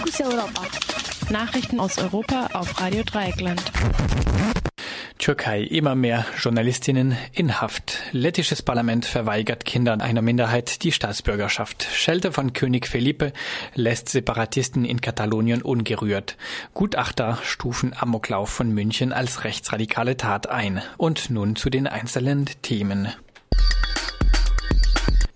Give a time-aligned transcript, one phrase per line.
[0.00, 0.62] Fokus Europa.
[1.28, 3.60] Nachrichten aus Europa auf Radio Dreieckland.
[5.18, 7.98] Türkei immer mehr Journalistinnen in Haft.
[8.12, 11.86] Lettisches Parlament verweigert Kindern einer Minderheit die Staatsbürgerschaft.
[11.92, 13.34] Schelte von König Felipe
[13.74, 16.38] lässt Separatisten in Katalonien ungerührt.
[16.72, 20.80] Gutachter stufen Amoklauf von München als rechtsradikale Tat ein.
[20.96, 23.08] Und nun zu den einzelnen Themen.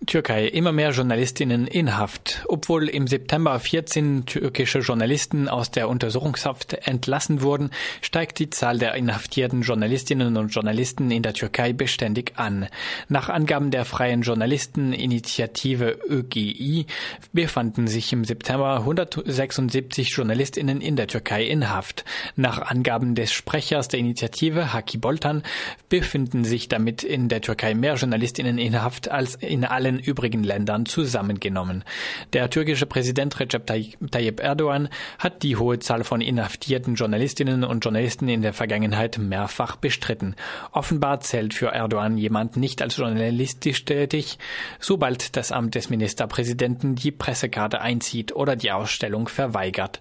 [0.06, 2.23] Türkei immer mehr Journalistinnen in Haft.
[2.48, 7.70] Obwohl im September 14 türkische Journalisten aus der Untersuchungshaft entlassen wurden,
[8.00, 12.68] steigt die Zahl der inhaftierten Journalistinnen und Journalisten in der Türkei beständig an.
[13.08, 16.86] Nach Angaben der Freien Journalisteninitiative ÖGI
[17.32, 22.04] befanden sich im September 176 Journalistinnen in der Türkei in Haft.
[22.36, 25.42] Nach Angaben des Sprechers der Initiative, Haki Boltan,
[25.88, 30.86] befinden sich damit in der Türkei mehr Journalistinnen in Haft als in allen übrigen Ländern
[30.86, 31.84] zusammengenommen.
[32.32, 38.28] Der türkische Präsident Recep Tayyip Erdogan hat die hohe Zahl von inhaftierten Journalistinnen und Journalisten
[38.28, 40.34] in der Vergangenheit mehrfach bestritten.
[40.72, 44.38] Offenbar zählt für Erdogan jemand nicht als journalistisch tätig,
[44.80, 50.00] sobald das Amt des Ministerpräsidenten die Pressekarte einzieht oder die Ausstellung verweigert.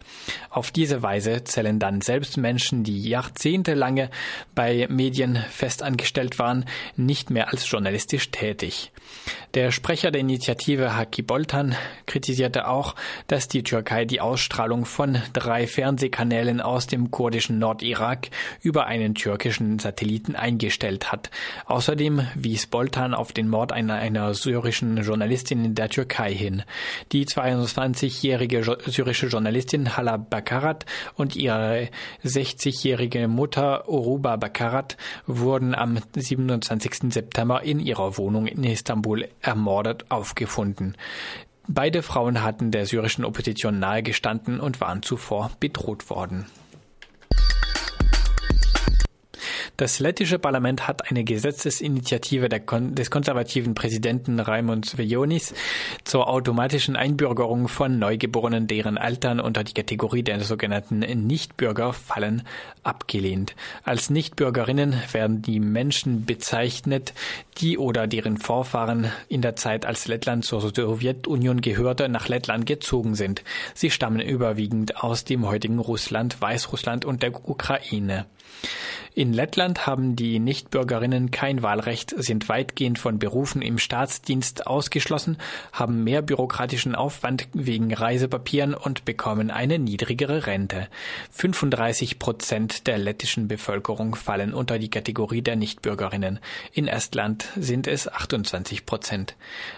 [0.49, 4.09] Auf diese Weise zählen dann selbst Menschen, die jahrzehntelange
[4.55, 6.65] bei Medien festangestellt waren,
[6.95, 8.91] nicht mehr als journalistisch tätig.
[9.53, 11.75] Der Sprecher der Initiative Haki Boltan
[12.13, 12.93] kritisierte auch,
[13.25, 18.29] dass die Türkei die Ausstrahlung von drei Fernsehkanälen aus dem kurdischen Nordirak
[18.61, 21.31] über einen türkischen Satelliten eingestellt hat.
[21.65, 26.61] Außerdem wies Boltan auf den Mord einer, einer syrischen Journalistin in der Türkei hin.
[27.11, 31.89] Die 22-jährige syrische Journalistin Hala Bakarat und ihre
[32.23, 37.11] 60-jährige Mutter Oruba Bakarat wurden am 27.
[37.11, 40.95] September in ihrer Wohnung in Istanbul ermordet aufgefunden.
[41.67, 46.45] Beide Frauen hatten der syrischen Opposition nahegestanden und waren zuvor bedroht worden.
[49.75, 55.55] Das lettische Parlament hat eine Gesetzesinitiative des konservativen Präsidenten Raimond Vejonis
[56.03, 62.43] zur automatischen Einbürgerung von Neugeborenen, deren Eltern unter die Kategorie der sogenannten Nichtbürger fallen,
[62.83, 63.55] abgelehnt.
[63.83, 67.15] Als Nichtbürgerinnen werden die Menschen bezeichnet,
[67.57, 73.15] die oder deren Vorfahren in der Zeit, als Lettland zur Sowjetunion gehörte, nach Lettland gezogen
[73.15, 73.43] sind.
[73.73, 78.27] Sie stammen überwiegend aus dem heutigen Russland, Weißrussland und der Ukraine.
[79.15, 85.37] In Lettland haben die Nichtbürgerinnen kein Wahlrecht, sind weitgehend von Berufen im Staatsdienst ausgeschlossen,
[85.71, 90.87] haben mehr bürokratischen Aufwand wegen Reisepapieren und bekommen eine niedrigere Rente.
[91.29, 96.39] 35 Prozent der lettischen Bevölkerung fallen unter die Kategorie der Nichtbürgerinnen.
[96.71, 99.35] In Estland sind es 28 Prozent.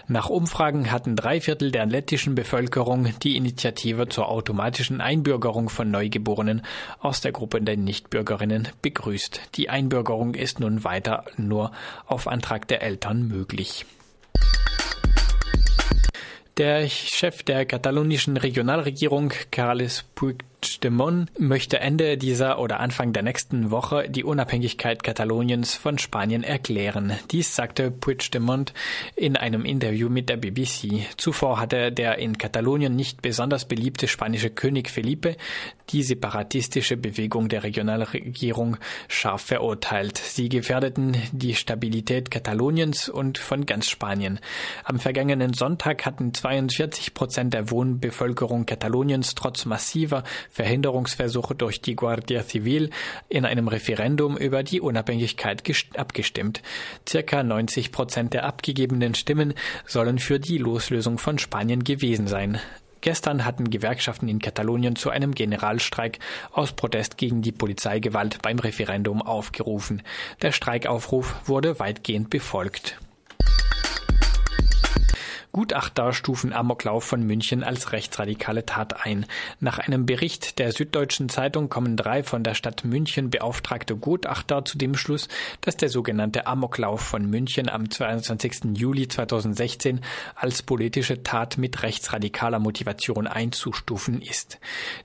[0.08, 6.62] Nach Umfragen hatten drei Viertel der lettischen Bevölkerung die Initiative zur automatischen Einbürgerung von Neugeborenen
[7.00, 9.40] aus der Gruppe der Nichtbürgerinnen begrüßt ist.
[9.56, 11.72] Die Einbürgerung ist nun weiter nur
[12.06, 13.86] auf Antrag der Eltern möglich.
[16.56, 20.55] Der Chef der katalonischen Regionalregierung, Carles Puigdemont,
[21.38, 27.12] möchte Ende dieser oder Anfang der nächsten Woche die Unabhängigkeit Kataloniens von Spanien erklären.
[27.30, 28.74] Dies sagte Puigdemont
[29.14, 31.06] in einem Interview mit der BBC.
[31.16, 35.36] Zuvor hatte der in Katalonien nicht besonders beliebte spanische König Felipe
[35.90, 38.76] die separatistische Bewegung der Regionalregierung
[39.08, 40.18] scharf verurteilt.
[40.18, 44.40] Sie gefährdeten die Stabilität Kataloniens und von ganz Spanien.
[44.84, 50.24] Am vergangenen Sonntag hatten 42 Prozent der Wohnbevölkerung Kataloniens trotz massiver
[50.66, 52.90] Verhinderungsversuche durch die Guardia Civil
[53.28, 55.62] in einem Referendum über die Unabhängigkeit
[55.96, 56.60] abgestimmt.
[57.08, 59.54] Circa 90 Prozent der abgegebenen Stimmen
[59.86, 62.58] sollen für die Loslösung von Spanien gewesen sein.
[63.00, 66.18] Gestern hatten Gewerkschaften in Katalonien zu einem Generalstreik
[66.50, 70.02] aus Protest gegen die Polizeigewalt beim Referendum aufgerufen.
[70.42, 72.98] Der Streikaufruf wurde weitgehend befolgt.
[75.56, 79.24] Gutachter stufen Amoklauf von München als rechtsradikale Tat ein.
[79.58, 84.76] Nach einem Bericht der Süddeutschen Zeitung kommen drei von der Stadt München beauftragte Gutachter zu
[84.76, 85.28] dem Schluss,
[85.62, 88.76] dass der sogenannte Amoklauf von München am 22.
[88.76, 90.02] Juli 2016
[90.34, 94.60] als politische Tat mit rechtsradikaler Motivation einzustufen ist.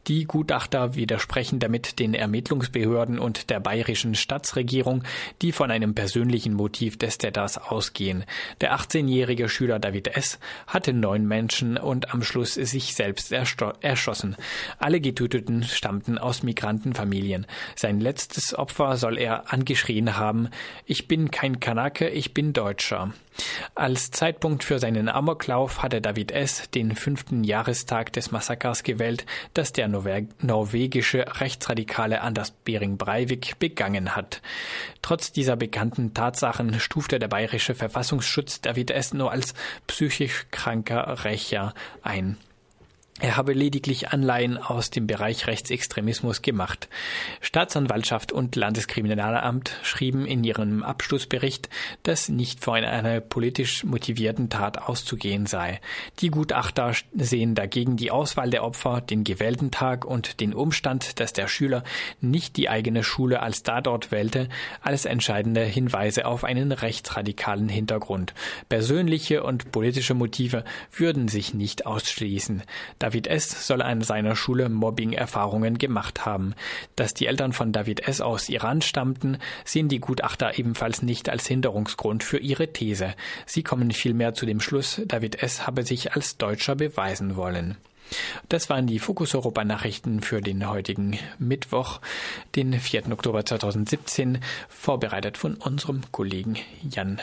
[0.07, 5.05] Die Gutachter widersprechen damit den Ermittlungsbehörden und der bayerischen Staatsregierung,
[5.41, 8.25] die von einem persönlichen Motiv des Täters ausgehen.
[8.59, 14.35] Der 18-jährige Schüler David S hatte neun Menschen und am Schluss sich selbst erschossen.
[14.79, 17.45] Alle Getöteten stammten aus Migrantenfamilien.
[17.75, 20.49] Sein letztes Opfer soll er angeschrien haben,
[20.85, 23.13] ich bin kein Kanake, ich bin Deutscher.
[23.75, 26.69] Als Zeitpunkt für seinen Amoklauf hatte David S.
[26.71, 34.41] den fünften Jahrestag des Massakers gewählt, das der norwegische Rechtsradikale Anders Bering Breivik begangen hat.
[35.01, 39.13] Trotz dieser bekannten Tatsachen stufte der bayerische Verfassungsschutz David S.
[39.13, 39.53] nur als
[39.87, 41.73] psychisch kranker Rächer
[42.03, 42.37] ein.
[43.21, 46.89] Er habe lediglich Anleihen aus dem Bereich Rechtsextremismus gemacht.
[47.39, 51.69] Staatsanwaltschaft und Landeskriminalamt schrieben in ihrem Abschlussbericht,
[52.01, 55.81] dass nicht von einer politisch motivierten Tat auszugehen sei.
[56.21, 61.31] Die Gutachter sehen dagegen die Auswahl der Opfer, den gewählten Tag und den Umstand, dass
[61.31, 61.83] der Schüler
[62.21, 64.49] nicht die eigene Schule als Tatort wählte,
[64.81, 68.33] als entscheidende Hinweise auf einen rechtsradikalen Hintergrund.
[68.67, 72.63] Persönliche und politische Motive würden sich nicht ausschließen.
[73.11, 73.67] David S.
[73.67, 76.55] soll an seiner Schule Mobbing-Erfahrungen gemacht haben.
[76.95, 78.21] Dass die Eltern von David S.
[78.21, 83.13] aus Iran stammten, sehen die Gutachter ebenfalls nicht als Hinderungsgrund für ihre These.
[83.45, 85.67] Sie kommen vielmehr zu dem Schluss, David S.
[85.67, 87.75] habe sich als Deutscher beweisen wollen.
[88.47, 91.99] Das waren die Fokus Europa Nachrichten für den heutigen Mittwoch,
[92.55, 93.11] den 4.
[93.11, 96.57] Oktober 2017, vorbereitet von unserem Kollegen
[96.89, 97.19] Jan